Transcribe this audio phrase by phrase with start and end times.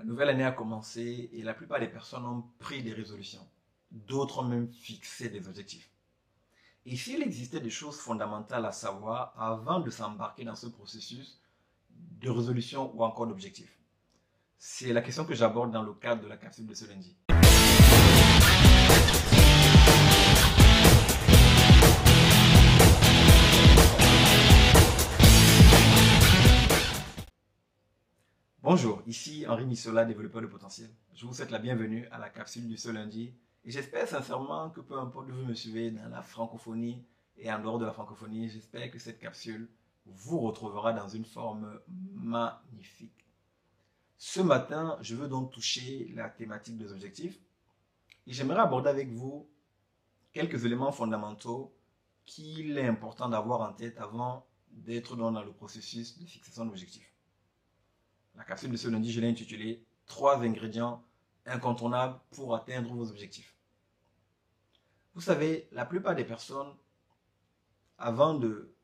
[0.00, 3.46] La nouvelle année a commencé et la plupart des personnes ont pris des résolutions.
[3.90, 5.90] D'autres ont même fixé des objectifs.
[6.86, 11.38] Et s'il existait des choses fondamentales à savoir avant de s'embarquer dans ce processus
[11.90, 13.78] de résolution ou encore d'objectif?
[14.56, 17.14] C'est la question que j'aborde dans le cadre de la capsule de ce lundi.
[28.72, 30.90] Bonjour, ici Henri Missola, développeur de potentiel.
[31.12, 34.80] Je vous souhaite la bienvenue à la capsule du ce lundi et j'espère sincèrement que
[34.80, 37.04] peu importe où vous me suivez dans la francophonie
[37.36, 39.68] et en dehors de la francophonie, j'espère que cette capsule
[40.06, 41.80] vous retrouvera dans une forme
[42.14, 43.26] magnifique.
[44.18, 47.40] Ce matin, je veux donc toucher la thématique des objectifs
[48.28, 49.48] et j'aimerais aborder avec vous
[50.32, 51.74] quelques éléments fondamentaux
[52.24, 57.10] qu'il est important d'avoir en tête avant d'être dans le processus de fixation d'objectifs.
[58.34, 61.04] La capsule de ce lundi, je l'ai intitulée Trois ingrédients
[61.46, 63.54] incontournables pour atteindre vos objectifs.
[65.14, 66.74] Vous savez, la plupart des personnes,
[67.96, 68.74] avant de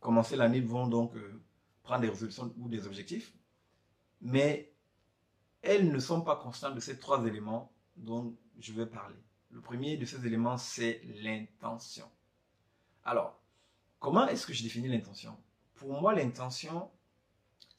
[0.00, 1.40] commencer l'année, vont donc euh,
[1.82, 3.32] prendre des résolutions ou des objectifs,
[4.20, 4.72] mais
[5.62, 9.16] elles ne sont pas constantes de ces trois éléments dont je vais parler.
[9.50, 12.10] Le premier de ces éléments, c'est l'intention.
[13.04, 13.40] Alors,
[13.98, 15.36] comment est-ce que je définis l'intention?
[15.74, 16.90] Pour moi, l'intention,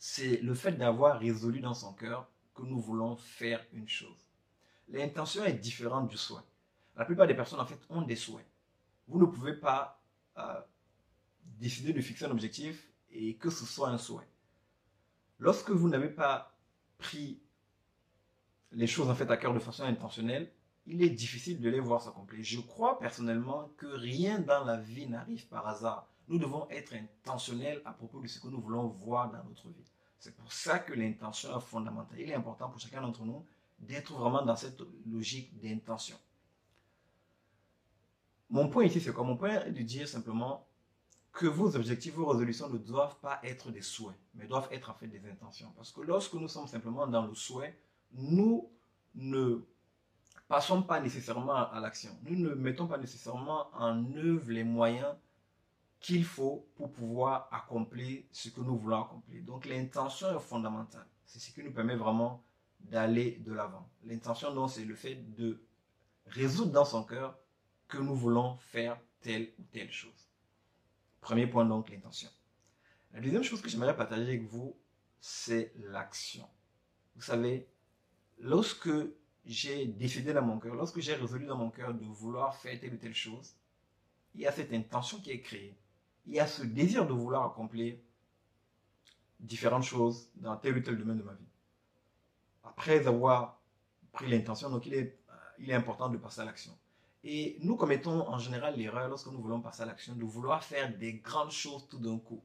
[0.03, 4.17] c'est le fait d'avoir résolu dans son cœur que nous voulons faire une chose.
[4.87, 6.41] L'intention est différente du souhait.
[6.95, 8.47] La plupart des personnes, en fait, ont des souhaits.
[9.07, 10.01] Vous ne pouvez pas
[10.39, 10.59] euh,
[11.43, 14.27] décider de fixer un objectif et que ce soit un souhait.
[15.37, 16.57] Lorsque vous n'avez pas
[16.97, 17.39] pris
[18.71, 20.51] les choses en fait à cœur de façon intentionnelle,
[20.85, 22.43] il est difficile de les voir s'accomplir.
[22.43, 26.07] Je crois personnellement que rien dans la vie n'arrive par hasard.
[26.27, 29.91] Nous devons être intentionnels à propos de ce que nous voulons voir dans notre vie.
[30.19, 32.19] C'est pour ça que l'intention est fondamentale.
[32.19, 33.45] Il est important pour chacun d'entre nous
[33.79, 36.17] d'être vraiment dans cette logique d'intention.
[38.49, 39.23] Mon point ici, c'est quoi?
[39.23, 40.67] Mon point est de dire simplement
[41.31, 44.93] que vos objectifs, vos résolutions ne doivent pas être des souhaits, mais doivent être en
[44.93, 45.71] fait des intentions.
[45.75, 47.77] Parce que lorsque nous sommes simplement dans le souhait,
[48.11, 48.69] nous
[49.15, 49.61] ne
[50.51, 52.11] passons pas nécessairement à l'action.
[52.23, 55.15] Nous ne mettons pas nécessairement en œuvre les moyens
[56.01, 59.41] qu'il faut pour pouvoir accomplir ce que nous voulons accomplir.
[59.43, 61.07] Donc l'intention est fondamentale.
[61.25, 62.43] C'est ce qui nous permet vraiment
[62.81, 63.89] d'aller de l'avant.
[64.03, 65.63] L'intention, donc, c'est le fait de
[66.25, 67.39] résoudre dans son cœur
[67.87, 70.27] que nous voulons faire telle ou telle chose.
[71.21, 72.29] Premier point, donc, l'intention.
[73.13, 74.75] La deuxième chose que j'aimerais partager avec vous,
[75.21, 76.49] c'est l'action.
[77.15, 77.69] Vous savez,
[78.39, 78.89] lorsque
[79.45, 82.93] j'ai décidé dans mon cœur, lorsque j'ai résolu dans mon cœur de vouloir faire telle
[82.93, 83.55] ou telle chose,
[84.35, 85.75] il y a cette intention qui est créée
[86.25, 87.95] il y a ce désir de vouloir accomplir
[89.39, 91.47] différentes choses dans tel ou tel domaine de ma vie.
[92.63, 93.59] Après avoir
[94.11, 95.17] pris l'intention, donc il est,
[95.73, 96.75] important de passer à l'action.
[97.23, 100.95] Et nous commettons en général l'erreur lorsque nous voulons passer à l'action de vouloir faire
[100.97, 102.43] des grandes choses tout d'un coup.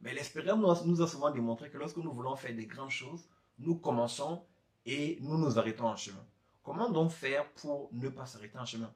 [0.00, 3.28] Mais l'expérience nous a souvent démontré que lorsque nous voulons faire des grandes choses,
[3.58, 4.44] nous commençons
[4.86, 6.24] et nous nous arrêtons en chemin.
[6.62, 8.92] Comment donc faire pour ne pas s'arrêter en chemin?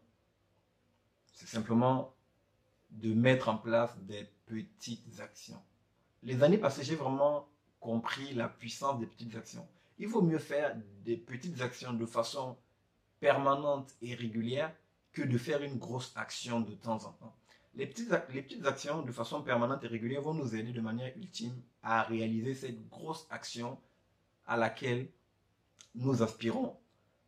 [1.33, 2.15] C'est simplement
[2.91, 5.63] de mettre en place des petites actions.
[6.23, 7.49] Les années passées, j'ai vraiment
[7.81, 9.67] compris la puissance des petites actions.
[9.99, 12.57] Il vaut mieux faire des petites actions de façon
[13.21, 14.75] permanente et régulière
[15.13, 17.37] que de faire une grosse action de temps en temps.
[17.75, 21.17] Les petites, les petites actions de façon permanente et régulière vont nous aider de manière
[21.17, 23.79] ultime à réaliser cette grosse action
[24.47, 25.09] à laquelle
[25.99, 26.77] nous aspirons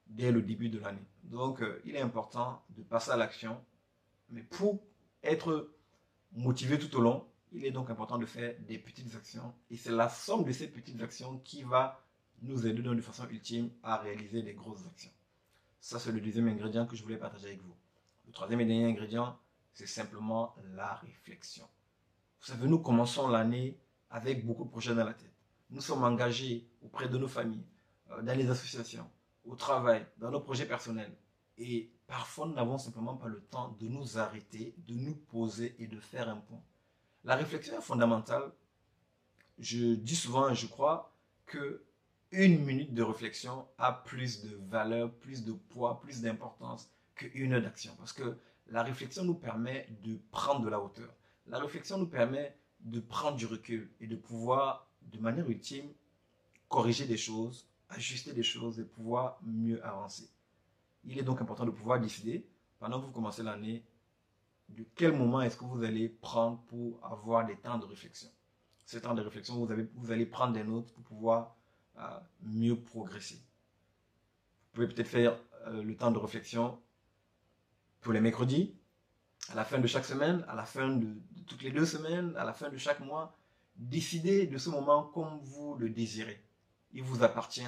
[0.06, 1.06] dès le début de l'année.
[1.24, 3.60] Donc, euh, il est important de passer à l'action.
[4.30, 4.80] Mais pour
[5.22, 5.70] être
[6.32, 9.52] motivé tout au long, il est donc important de faire des petites actions.
[9.70, 12.00] Et c'est la somme de ces petites actions qui va
[12.42, 15.10] nous aider de façon ultime à réaliser des grosses actions.
[15.80, 17.74] Ça, c'est le deuxième ingrédient que je voulais partager avec vous.
[18.26, 19.36] Le troisième et dernier ingrédient,
[19.72, 21.66] c'est simplement la réflexion.
[22.40, 23.78] Vous savez, nous commençons l'année
[24.10, 25.32] avec beaucoup de projets dans la tête.
[25.70, 27.64] Nous sommes engagés auprès de nos familles,
[28.22, 29.08] dans les associations,
[29.44, 31.12] au travail, dans nos projets personnels.
[31.58, 35.86] Et parfois, nous n'avons simplement pas le temps de nous arrêter, de nous poser et
[35.86, 36.62] de faire un point.
[37.24, 38.50] La réflexion est fondamentale.
[39.58, 41.14] Je dis souvent je crois
[41.46, 41.84] que
[42.32, 47.62] une minute de réflexion a plus de valeur, plus de poids, plus d'importance qu'une heure
[47.62, 47.92] d'action.
[47.98, 48.38] Parce que
[48.68, 51.12] la réflexion nous permet de prendre de la hauteur.
[51.46, 55.92] La réflexion nous permet de prendre du recul et de pouvoir, de manière ultime,
[56.68, 60.28] corriger des choses, ajuster des choses et pouvoir mieux avancer.
[61.04, 62.46] Il est donc important de pouvoir décider,
[62.78, 63.84] pendant que vous commencez l'année,
[64.68, 68.28] de quel moment est-ce que vous allez prendre pour avoir des temps de réflexion.
[68.86, 71.56] Ce temps de réflexion, vous, vous allez prendre des notes pour pouvoir
[71.96, 73.36] à mieux progresser.
[73.36, 75.36] Vous pouvez peut-être faire
[75.66, 76.78] euh, le temps de réflexion
[78.00, 78.74] tous les mercredis,
[79.50, 81.06] à la fin de chaque semaine, à la fin de,
[81.46, 83.36] toutes les deux semaines, à la fin de chaque mois.
[83.76, 86.42] Décidez de ce moment comme vous le désirez.
[86.92, 87.62] Il vous appartient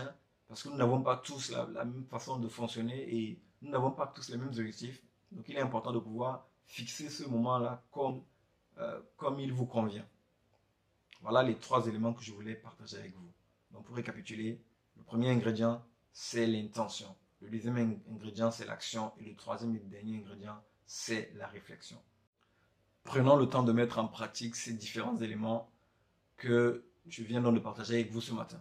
[0.49, 4.07] parce que nous n'avons pas tous la, même façon de fonctionner et nous n'avons pas
[4.07, 5.03] tous les mêmes objectifs.
[5.31, 8.23] Donc il est important de pouvoir fixer ce moment-là comme,
[8.79, 10.07] euh, comme il vous convient.
[11.23, 13.33] Voilà les trois éléments que je voulais partager avec vous.
[13.71, 14.61] Donc pour récapituler,
[14.97, 15.83] le premier ingrédient,
[16.13, 17.15] c'est l'intention.
[17.41, 19.13] Le deuxième ingrédient, c'est l'action.
[19.19, 21.99] Et le troisième et dernier ingrédient, c'est la réflexion.
[23.05, 25.71] Prenons le temps de mettre en pratique ces différents éléments
[26.37, 28.61] que je viens donc de partager avec vous ce matin.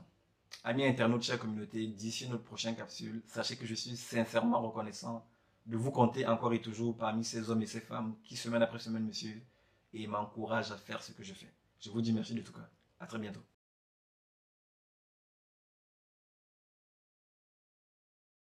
[0.63, 5.25] Amis internautes, chers communauté, d'ici notre prochaine capsule, sachez que je suis sincèrement reconnaissant
[5.65, 8.79] de vous compter encore et toujours parmi ces hommes et ces femmes qui, semaine après
[8.79, 9.43] semaine, me suivent
[9.93, 11.51] et m'encouragent à faire ce que je fais.
[11.79, 12.69] Je vous dis merci de tout cœur.
[12.99, 13.41] À très bientôt.